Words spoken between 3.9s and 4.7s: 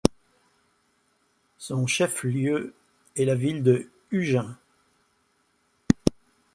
Ujjain.